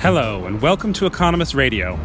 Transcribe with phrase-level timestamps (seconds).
[0.00, 1.98] Hello, and welcome to Economist Radio.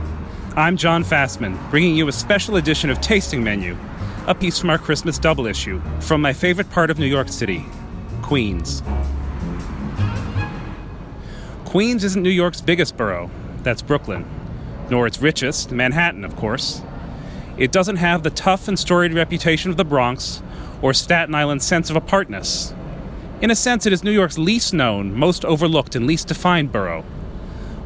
[0.55, 3.77] I'm Jon Fasman, bringing you a special edition of Tasting Menu,
[4.25, 7.63] a piece from our Christmas double issue from my favorite part of New York City,
[8.23, 8.81] Queens.
[11.65, 13.29] Queens isn't New York's biggest borough,
[13.61, 14.25] that's Brooklyn,
[14.89, 16.81] nor its richest, Manhattan, of course.
[17.57, 20.41] It doesn't have the tough and storied reputation of the Bronx
[20.81, 22.73] or Staten Island's sense of apartness.
[23.39, 27.05] In a sense, it is New York's least known, most overlooked, and least defined borough.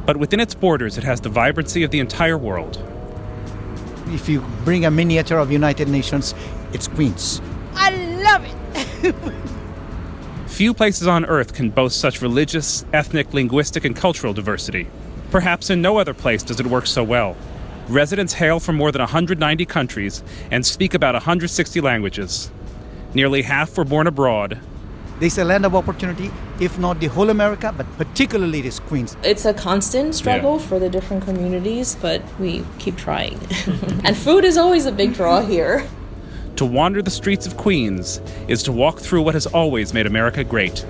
[0.08, 2.82] But within its borders, it has the vibrancy of the entire world.
[4.06, 6.34] If you bring a miniature of United Nations,
[6.72, 7.42] it's Queens.
[7.74, 8.42] I love
[9.04, 9.14] it.
[10.46, 14.86] Few places on earth can boast such religious, ethnic, linguistic, and cultural diversity.
[15.30, 17.36] Perhaps in no other place does it work so well.
[17.86, 22.50] Residents hail from more than 190 countries and speak about 160 languages.
[23.12, 24.58] Nearly half were born abroad,
[25.20, 26.30] There's a land of opportunity,
[26.60, 29.16] if not the whole America, but particularly this Queens.
[29.24, 33.34] It's a constant struggle for the different communities, but we keep trying.
[34.04, 35.84] and food is always a big draw here.
[36.54, 40.44] To wander the streets of Queens is to walk through what has always made America
[40.44, 40.86] great.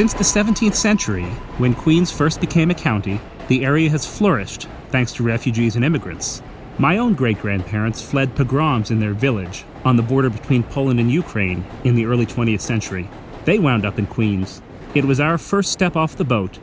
[0.00, 1.26] Since the 17th century,
[1.58, 6.40] when Queens first became a county, the area has flourished thanks to refugees and immigrants.
[6.78, 11.12] My own great grandparents fled pogroms in their village on the border between Poland and
[11.12, 13.10] Ukraine in the early 20th century.
[13.44, 14.62] They wound up in Queens.
[14.94, 16.60] It was our first step off the boat,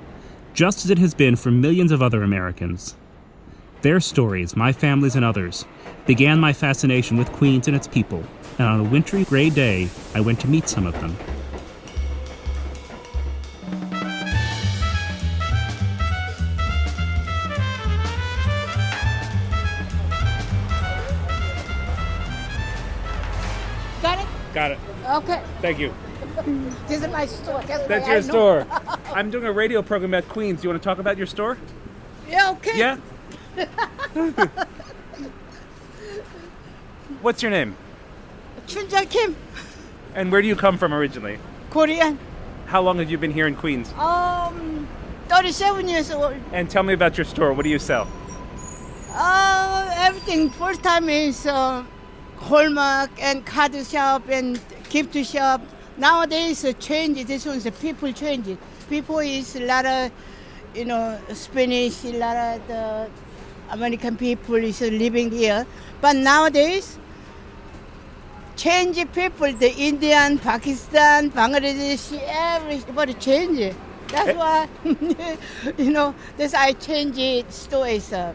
[0.55, 2.95] just as it has been for millions of other Americans.
[3.83, 5.63] Their stories, my family's and others,
[6.07, 8.23] began my fascination with Queens and its people,
[8.57, 11.15] and on a wintry gray day, I went to meet some of them.
[25.07, 25.41] Okay.
[25.61, 25.93] Thank you.
[26.87, 27.61] This is my store.
[27.63, 28.67] That's, That's your store.
[29.13, 30.61] I'm doing a radio program at Queens.
[30.61, 31.57] Do you want to talk about your store?
[32.29, 32.77] Yeah, okay.
[32.77, 32.97] Yeah?
[37.21, 37.75] What's your name?
[38.67, 39.35] Chunja Kim,
[40.13, 41.39] And where do you come from originally?
[41.69, 42.19] Korean.
[42.67, 43.91] How long have you been here in Queens?
[43.93, 44.87] Um,
[45.29, 46.35] 37 years old.
[46.51, 47.53] And tell me about your store.
[47.53, 48.07] What do you sell?
[49.11, 50.49] Uh, everything.
[50.51, 51.83] First time is uh,
[52.37, 54.59] Hallmark and card shop and
[54.89, 55.61] gift shop.
[55.97, 57.25] Nowadays, uh, change.
[57.25, 58.57] This one's a people change.
[58.89, 60.11] People is a lot of,
[60.75, 63.09] you know, Spanish, a lot of the
[63.71, 65.65] American people is living here.
[65.99, 66.97] But nowadays,
[68.55, 73.75] change people, the Indian, Pakistan, Bangladesh, everybody change.
[74.09, 74.67] That's why,
[75.77, 77.51] you know, this I change it.
[77.51, 78.33] Store is uh,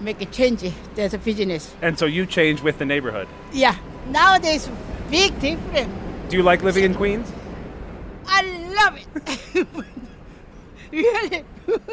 [0.00, 0.64] make a change.
[0.94, 1.74] There's a business.
[1.80, 3.28] And so you change with the neighborhood.
[3.52, 3.76] Yeah,
[4.08, 4.68] nowadays
[5.10, 5.92] big difference.
[6.28, 7.30] Do you like living in Queens?
[8.26, 8.42] I
[8.74, 8.98] love
[9.54, 9.66] it.
[10.92, 11.44] really.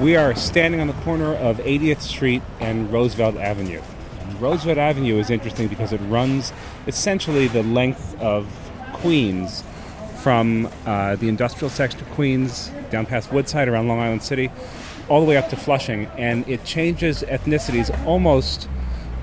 [0.00, 3.82] We are standing on the corner of 80th Street and Roosevelt Avenue.
[4.20, 6.54] And Roosevelt Avenue is interesting because it runs
[6.86, 8.48] essentially the length of
[8.94, 9.62] Queens
[10.22, 14.50] from uh, the industrial section of Queens down past Woodside around Long Island City
[15.08, 16.06] all the way up to Flushing.
[16.16, 18.68] And it changes ethnicities almost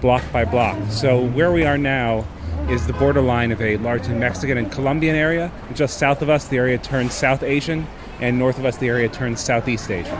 [0.01, 0.77] block by block.
[0.91, 2.25] So where we are now
[2.69, 5.51] is the borderline of a largely Mexican and Colombian area.
[5.73, 7.87] Just south of us, the area turns South Asian,
[8.19, 10.15] and north of us, the area turns Southeast Asian.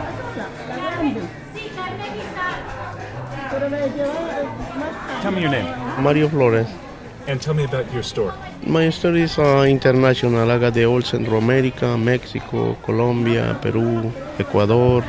[5.21, 5.65] Tell me your name.
[6.01, 6.67] Mario Flores.
[7.27, 8.33] And tell me about your store.
[8.65, 10.49] My is uh, international.
[10.49, 15.03] I got the all Central America, Mexico, Colombia, Peru, Ecuador.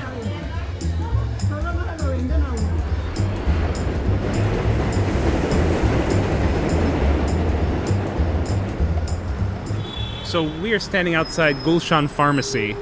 [10.25, 12.77] So we are standing outside Gulshan Pharmacy.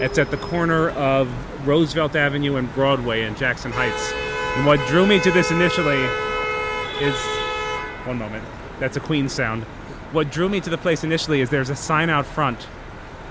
[0.00, 1.28] It's at the corner of
[1.66, 4.12] Roosevelt Avenue and Broadway in Jackson Heights.
[4.56, 6.00] And what drew me to this initially
[7.00, 7.16] is
[8.04, 8.44] one moment.
[8.78, 9.64] That's a Queen sound.
[10.12, 12.66] What drew me to the place initially is there's a sign out front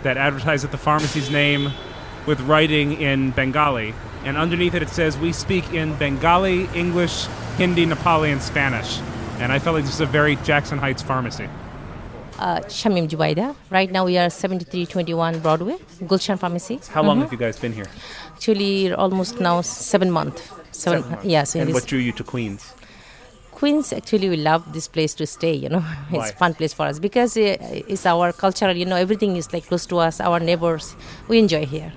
[0.04, 1.72] that advertises the pharmacy's name
[2.26, 3.94] with writing in Bengali.
[4.24, 7.26] And underneath it, it says, We speak in Bengali, English,
[7.58, 9.00] Hindi, Nepali, and Spanish.
[9.40, 11.50] And I felt like this is a very Jackson Heights pharmacy.
[12.38, 13.56] Uh, Shamim Jubaida.
[13.70, 16.80] Right now we are 7321 Broadway, Gulshan Pharmacy.
[16.94, 17.22] How long Mhm.
[17.24, 17.88] have you guys been here?
[18.34, 20.42] Actually, almost now seven months.
[20.72, 21.26] Seven, Seven months.
[21.26, 21.44] yeah.
[21.44, 22.74] So and what drew you to Queens?
[23.60, 25.54] Queens, actually, we love this place to stay.
[25.54, 26.28] You know, Why?
[26.28, 27.58] it's fun place for us because uh,
[27.90, 28.74] it's our cultural.
[28.76, 30.22] You know, everything is like close to us.
[30.22, 30.96] Our neighbors,
[31.28, 31.92] we enjoy here.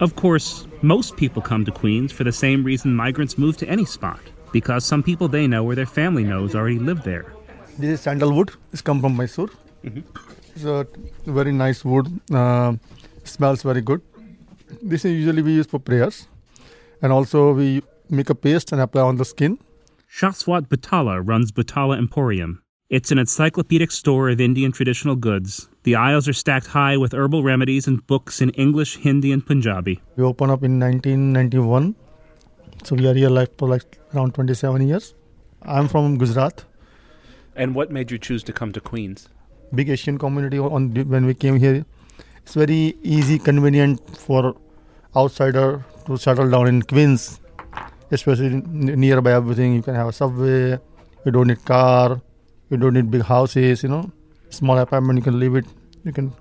[0.00, 3.86] Of course, most people come to Queens for the same reason migrants move to any
[3.86, 4.20] spot
[4.52, 7.32] because some people they know or their family knows already live there.
[7.78, 8.50] This is sandalwood.
[8.72, 9.48] It's come from Mysore.
[9.82, 10.86] It's a
[11.24, 12.20] very nice wood.
[12.30, 12.74] Uh,
[13.24, 14.02] smells very good.
[14.82, 16.28] This is usually we use for prayers,
[17.00, 19.58] and also we make a paste and apply on the skin.
[20.16, 22.62] Shaswat Butala runs Butala Emporium.
[22.88, 25.68] It's an encyclopedic store of Indian traditional goods.
[25.82, 30.00] The aisles are stacked high with herbal remedies and books in English, Hindi, and Punjabi.
[30.16, 31.94] We opened up in 1991,
[32.82, 35.14] so we are here like for like around 27 years.
[35.60, 36.64] I'm from Gujarat.
[37.54, 39.28] And what made you choose to come to Queens?
[39.74, 41.84] big Asian community on when we came here.
[42.38, 44.56] It's very easy, convenient for
[45.14, 47.38] outsider to settle down in Queens,
[48.10, 49.74] especially nearby everything.
[49.74, 50.78] You can have a subway.
[51.24, 52.20] You don't need car.
[52.70, 53.82] You don't need big houses.
[53.82, 54.10] You know,
[54.50, 55.18] small apartment.
[55.18, 55.66] You can live it.
[56.04, 56.32] You can.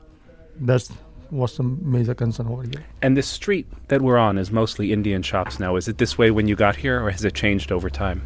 [0.59, 0.91] That's
[1.29, 2.85] what's the major concern over here.
[3.01, 5.75] And this street that we're on is mostly Indian shops now.
[5.75, 8.21] Is it this way when you got here, or has it changed over time?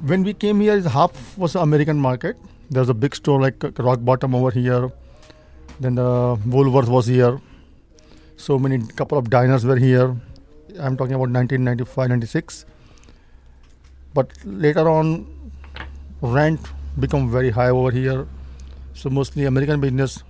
[0.00, 2.36] When we came here, half was the American market.
[2.70, 4.90] There's a big store like Rock Bottom over here.
[5.80, 7.40] Then the Woolworth was here.
[8.36, 10.16] So many couple of diners were here.
[10.80, 12.66] I'm talking about 1995, 96.
[14.14, 15.26] But later on,
[16.20, 16.60] rent
[16.98, 18.26] become very high over here.
[18.94, 20.22] So mostly American business,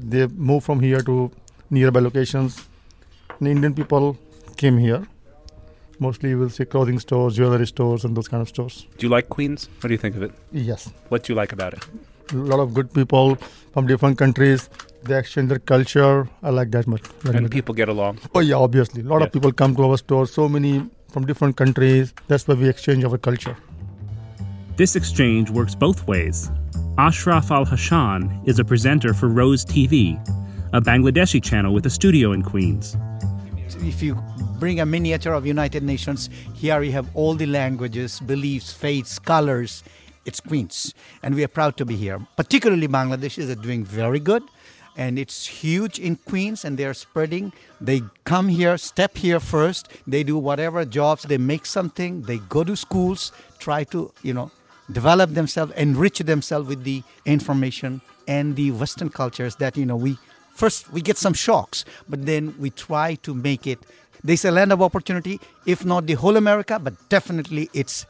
[0.00, 1.30] they move from here to
[1.70, 2.66] nearby locations.
[3.38, 4.16] And Indian people
[4.56, 5.06] came here.
[6.00, 8.86] Mostly you will see clothing stores, jewelry stores, and those kind of stores.
[8.98, 9.68] Do you like Queens?
[9.80, 10.32] What do you think of it?
[10.52, 10.92] Yes.
[11.08, 11.84] What do you like about it?
[12.32, 13.34] A lot of good people
[13.72, 14.70] from different countries.
[15.04, 16.28] They exchange their culture.
[16.42, 17.02] I like that much.
[17.22, 17.52] very And much.
[17.52, 18.18] people get along.
[18.34, 19.02] Oh yeah, obviously.
[19.02, 19.26] A lot Yeah.
[19.26, 20.26] of people come to our store.
[20.26, 22.12] So many from different countries.
[22.26, 23.56] That's why we exchange our culture.
[24.76, 26.50] This exchange works both ways.
[26.98, 30.18] Ashraf Al Hashan is a presenter for Rose TV,
[30.72, 32.96] a Bangladeshi channel with a studio in Queens.
[33.80, 34.16] If you
[34.58, 39.84] bring a miniature of United Nations, here you have all the languages, beliefs, faiths, colors.
[40.24, 40.92] It's Queens,
[41.22, 42.18] and we are proud to be here.
[42.36, 44.42] Particularly Bangladeshis are doing very good,
[44.98, 47.52] and it's huge in Queens, and they are spreading.
[47.80, 49.88] They come here, step here first.
[50.06, 51.22] They do whatever jobs.
[51.22, 52.22] They make something.
[52.22, 54.50] They go to schools, try to you know
[54.90, 60.18] develop themselves, enrich themselves with the information and the Western cultures that you know we
[60.54, 63.78] first we get some shocks, but then we try to make it.
[64.24, 68.04] There's a land of opportunity, if not the whole America, but definitely it's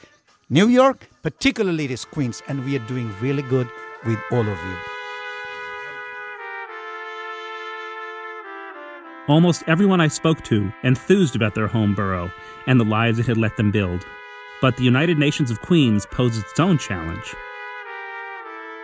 [0.49, 3.69] New York, particularly it is Queens, and we are doing really good
[4.07, 4.98] with all of you.
[9.29, 12.31] Almost everyone I spoke to enthused about their home borough
[12.67, 14.07] and the lives it had let them build.
[14.63, 17.35] But the United Nations of Queens posed its own challenge.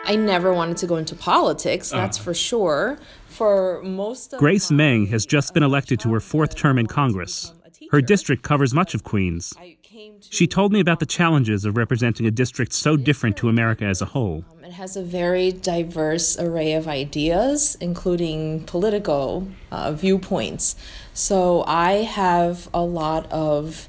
[0.05, 2.23] I never wanted to go into politics, that's Ah.
[2.23, 2.99] for sure.
[3.29, 7.53] For most of Grace Meng has just been elected to her fourth term in Congress.
[7.91, 9.55] Her district covers much of Queens.
[10.31, 13.91] She told me about the challenges of representing a district so different to America um,
[13.91, 14.45] as a whole.
[14.51, 20.75] Um, it has a very diverse array of ideas, including political uh, viewpoints.
[21.13, 23.89] So I have a lot of,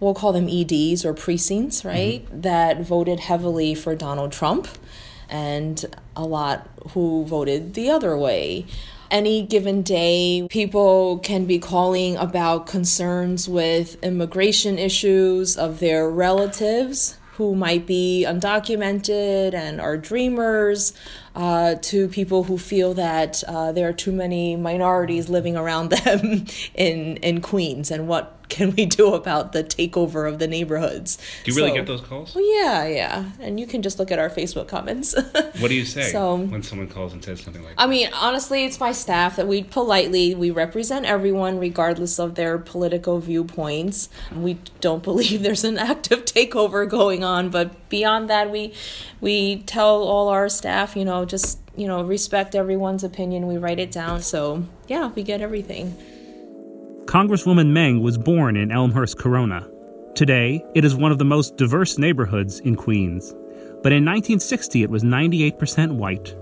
[0.00, 1.88] we'll call them EDs or precincts, mm-hmm.
[1.88, 4.68] right, that voted heavily for Donald Trump,
[5.30, 8.66] and a lot who voted the other way.
[9.10, 17.16] Any given day, people can be calling about concerns with immigration issues of their relatives
[17.38, 20.92] who might be undocumented and are dreamers,
[21.36, 26.44] uh, to people who feel that uh, there are too many minorities living around them
[26.74, 31.18] in in Queens, and what can we do about the takeover of the neighborhoods?
[31.44, 32.34] Do you really So- get those calls?
[32.34, 35.14] Well, yeah, yeah, and you can just look at our Facebook comments.
[35.14, 37.82] What do you say So- when someone calls and says something like that?
[37.82, 42.58] I mean, honestly, it's my staff that we politely we represent everyone regardless of their
[42.58, 44.08] political viewpoints.
[44.34, 48.72] We don't believe there's an active takeover going on, but beyond that, we
[49.20, 53.46] we tell all our staff, you know, just you know, respect everyone's opinion.
[53.46, 54.20] We write it down.
[54.22, 55.96] So, yeah, we get everything.
[57.08, 59.66] Congresswoman Meng was born in Elmhurst, Corona.
[60.14, 63.32] Today, it is one of the most diverse neighborhoods in Queens.
[63.82, 66.36] But in 1960, it was 98% white.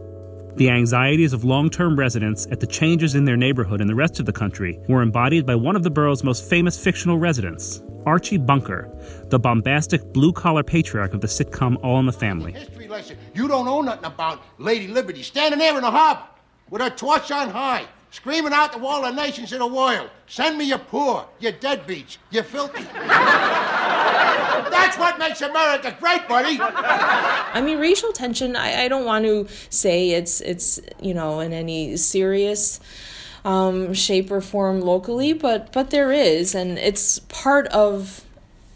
[0.56, 4.18] The anxieties of long term residents at the changes in their neighborhood and the rest
[4.18, 8.36] of the country were embodied by one of the borough's most famous fictional residents, Archie
[8.36, 8.90] Bunker,
[9.26, 12.50] the bombastic blue collar patriarch of the sitcom All in the Family.
[12.50, 13.16] History lesson.
[13.34, 16.24] You don't know nothing about Lady Liberty standing there in the harbor
[16.70, 20.56] with her torch on high, screaming out to all the nations in the world, send
[20.56, 22.82] me your poor, your deadbeats, you filthy.
[24.72, 26.58] That's what makes America great, buddy.
[26.58, 28.56] I mean, racial tension.
[28.56, 32.80] I, I don't want to say it's it's you know in any serious
[33.44, 38.24] um, shape or form locally, but but there is, and it's part of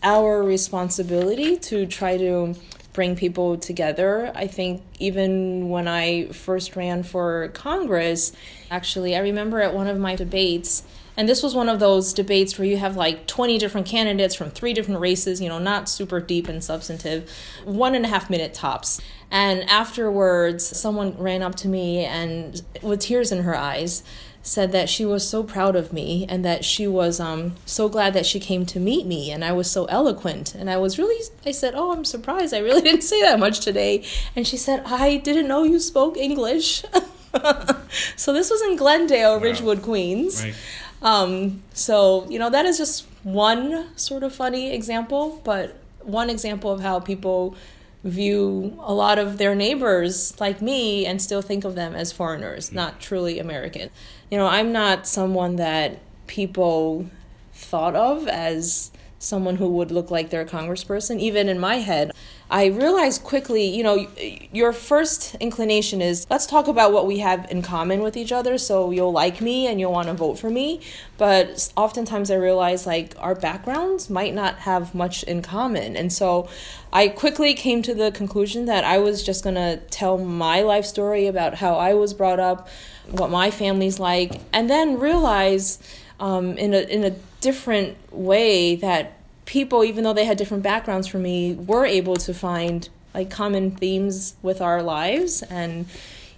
[0.02, 2.54] our responsibility to try to
[2.92, 4.32] bring people together.
[4.35, 8.32] I think even when I first ran for Congress,
[8.70, 10.82] actually, I remember at one of my debates.
[11.16, 14.50] And this was one of those debates where you have like 20 different candidates from
[14.50, 17.30] three different races, you know, not super deep and substantive,
[17.64, 19.00] one and a half minute tops.
[19.30, 24.02] And afterwards, someone ran up to me and with tears in her eyes
[24.42, 28.14] said that she was so proud of me and that she was um, so glad
[28.14, 30.54] that she came to meet me and I was so eloquent.
[30.54, 32.54] And I was really, I said, Oh, I'm surprised.
[32.54, 34.04] I really didn't say that much today.
[34.35, 36.85] And she said, I didn't know you spoke English.
[38.16, 39.42] so this was in Glendale, wow.
[39.42, 40.42] Ridgewood, Queens.
[40.42, 40.54] Right.
[41.02, 46.73] Um, so, you know, that is just one sort of funny example, but one example
[46.73, 47.56] of how people
[48.02, 52.71] view a lot of their neighbors like me and still think of them as foreigners,
[52.71, 52.76] hmm.
[52.76, 53.90] not truly American.
[54.30, 57.07] You know, I'm not someone that people
[57.52, 58.89] thought of as
[59.20, 62.10] someone who would look like their congressperson, even in my head.
[62.50, 64.08] I realized quickly, you know,
[64.50, 68.58] your first inclination is let's talk about what we have in common with each other
[68.58, 70.80] so you'll like me and you'll want to vote for me.
[71.16, 75.96] But oftentimes I realize like our backgrounds might not have much in common.
[75.96, 76.48] And so
[76.92, 80.86] I quickly came to the conclusion that I was just going to tell my life
[80.86, 82.68] story about how I was brought up,
[83.10, 85.78] what my family's like, and then realize
[86.20, 87.10] um, in, a, in a
[87.40, 89.14] different way that
[89.46, 93.72] people, even though they had different backgrounds from me, were able to find like common
[93.72, 95.86] themes with our lives and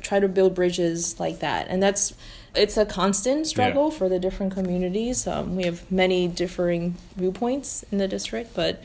[0.00, 1.66] try to build bridges like that.
[1.68, 2.14] And that's
[2.54, 3.98] it's a constant struggle yeah.
[3.98, 5.26] for the different communities.
[5.26, 8.82] Um, we have many differing viewpoints in the district, but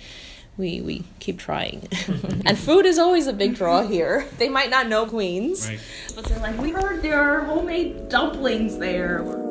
[0.57, 1.87] we we keep trying.
[2.45, 4.27] and food is always a big draw here.
[4.37, 5.79] They might not know Queens, right.
[6.15, 9.46] but they're like, we heard there are homemade dumplings there.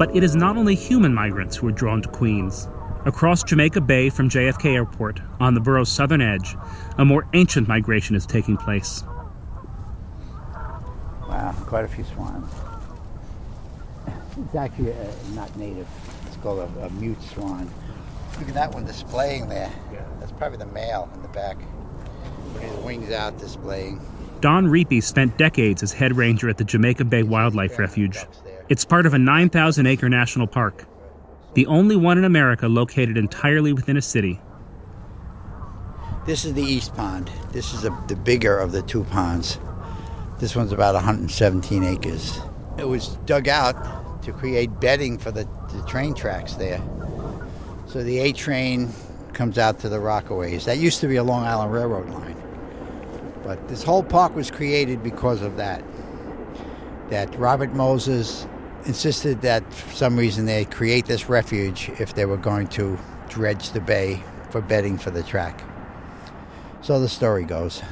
[0.00, 2.68] But it is not only human migrants who are drawn to Queens.
[3.04, 6.56] Across Jamaica Bay from JFK Airport, on the borough's southern edge,
[6.96, 9.04] a more ancient migration is taking place.
[11.28, 12.50] Wow, quite a few swans.
[14.38, 15.04] It's actually uh,
[15.34, 15.86] not native.
[16.28, 17.70] It's called a, a, mute swan.
[18.38, 19.70] Look at that one displaying there.
[20.18, 21.58] That's probably the male in the back.
[22.54, 24.00] With his wings out displaying.
[24.40, 28.16] Don Riepe spent decades as head ranger at the Jamaica Bay Wildlife Refuge.
[28.70, 30.86] It's part of a 9,000 acre national park,
[31.54, 34.40] the only one in America located entirely within a city.
[36.24, 37.32] This is the East Pond.
[37.50, 39.58] This is a, the bigger of the two ponds.
[40.38, 42.38] This one's about 117 acres.
[42.78, 46.80] It was dug out to create bedding for the, the train tracks there.
[47.88, 48.90] So the A train
[49.32, 50.66] comes out to the Rockaways.
[50.66, 52.36] That used to be a Long Island Railroad line.
[53.42, 55.82] But this whole park was created because of that.
[57.08, 58.46] That Robert Moses
[58.86, 63.70] insisted that for some reason they create this refuge if they were going to dredge
[63.70, 65.62] the bay for bedding for the track.
[66.82, 67.82] So the story goes.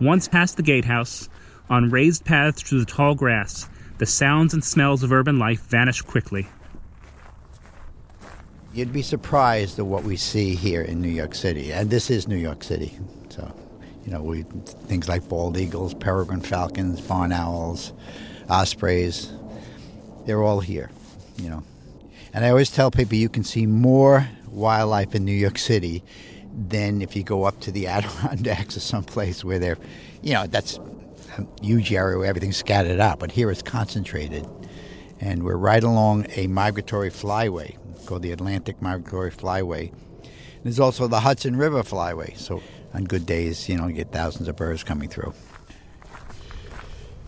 [0.00, 1.28] Once past the gatehouse,
[1.68, 3.68] on raised paths through the tall grass,
[3.98, 6.46] the sounds and smells of urban life vanish quickly.
[8.74, 12.28] You'd be surprised at what we see here in New York City, and this is
[12.28, 12.98] New York City.
[13.30, 13.50] So,
[14.04, 17.94] you know, we things like bald eagles, peregrine falcons, barn owls,
[18.48, 19.32] ospreys.
[20.26, 20.90] They're all here,
[21.36, 21.62] you know.
[22.32, 26.02] And I always tell people you can see more wildlife in New York City
[26.52, 29.78] than if you go up to the Adirondacks or someplace where they're,
[30.22, 30.78] you know, that's
[31.38, 33.18] a huge area where everything's scattered out.
[33.18, 34.46] But here it's concentrated.
[35.18, 37.76] And we're right along a migratory flyway
[38.06, 39.92] called the Atlantic Migratory Flyway.
[40.62, 42.36] There's also the Hudson River Flyway.
[42.36, 42.62] So
[42.94, 45.34] on good days, you know, you get thousands of birds coming through.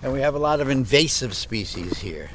[0.02, 2.30] And we have a lot of invasive species here.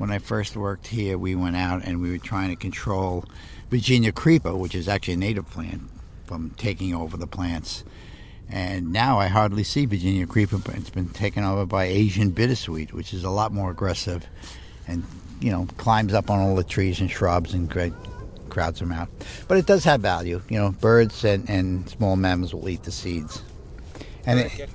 [0.00, 3.26] when I first worked here, we went out and we were trying to control
[3.68, 5.82] Virginia creeper, which is actually a native plant,
[6.24, 7.84] from taking over the plants.
[8.48, 12.94] And now I hardly see Virginia creeper, but it's been taken over by Asian bittersweet,
[12.94, 14.26] which is a lot more aggressive
[14.88, 15.04] and,
[15.38, 17.70] you know, climbs up on all the trees and shrubs and
[18.48, 19.10] crowds them out.
[19.48, 20.40] But it does have value.
[20.48, 23.42] You know, birds and, and small mammals will eat the seeds.
[24.26, 24.68] And it,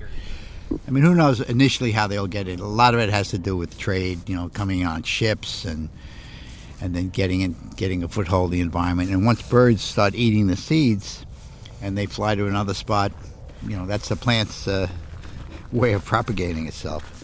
[0.87, 2.59] I mean, who knows initially how they'll get it?
[2.59, 5.89] A lot of it has to do with trade, you know, coming on ships and
[6.81, 9.09] and then getting in, getting a foothold in the environment.
[9.09, 11.25] And once birds start eating the seeds,
[11.81, 13.13] and they fly to another spot,
[13.65, 14.87] you know, that's the plant's uh,
[15.71, 17.23] way of propagating itself.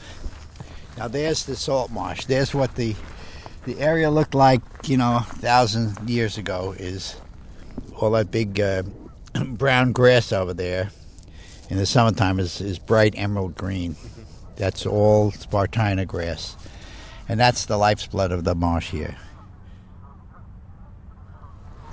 [0.98, 2.26] Now, there's the salt marsh.
[2.26, 2.96] There's what the
[3.66, 6.74] the area looked like, you know, a thousand years ago.
[6.78, 7.20] Is
[7.98, 8.84] all that big uh,
[9.46, 10.92] brown grass over there
[11.72, 13.96] in the summertime is, is bright emerald green.
[14.58, 16.58] That's all Spartina grass.
[17.30, 19.16] And that's the lifeblood of the marsh here.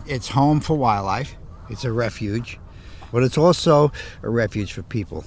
[0.04, 1.36] It's home for wildlife,
[1.70, 2.58] it's a refuge,
[3.12, 3.92] but it's also
[4.24, 5.24] a refuge for people.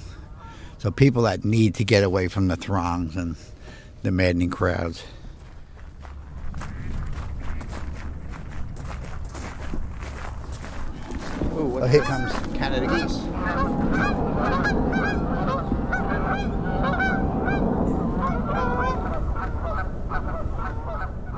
[0.79, 3.38] So, people that need to get away from the throngs and
[4.01, 5.03] the maddening crowds.
[11.62, 13.18] Ooh, oh, here comes Canada geese.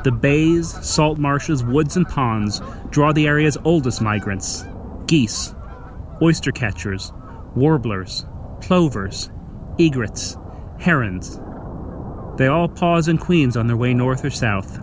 [0.05, 4.63] The bays, salt marshes, woods, and ponds draw the area's oldest migrants
[5.07, 5.53] geese,
[6.21, 7.11] oyster catchers,
[7.53, 8.25] warblers,
[8.61, 9.29] plovers,
[9.77, 10.37] egrets,
[10.79, 11.41] herons.
[12.37, 14.79] They all pause in Queens on their way north or south.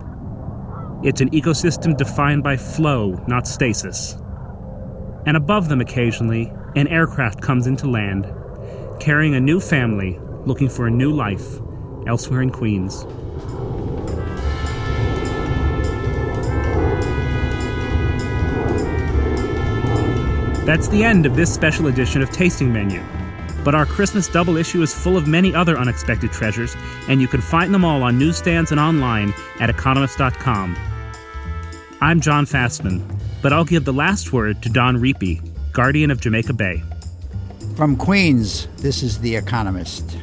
[1.03, 4.19] It's an ecosystem defined by flow, not stasis.
[5.27, 8.27] And above them, occasionally, an aircraft comes into land,
[9.01, 11.59] carrying a new family looking for a new life
[12.07, 13.05] elsewhere in Queens.
[20.65, 23.03] That's the end of this special edition of Tasting Menu.
[23.65, 26.77] But our Christmas double issue is full of many other unexpected treasures,
[27.09, 30.77] and you can find them all on newsstands and online at economist.com.
[32.01, 35.41] I'm Jon Fasman, but I'll give the last word to Don Riepe,
[35.73, 36.83] guardian of Jamaica Bay.
[37.77, 40.19] From Queens, this is The Economist.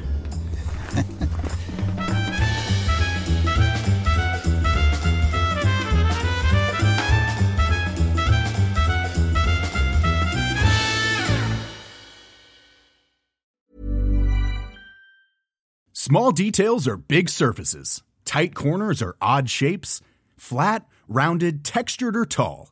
[15.94, 18.02] Small details are big surfaces.
[18.24, 20.00] Tight corners are odd shapes.
[20.38, 22.72] Flat, rounded, textured, or tall.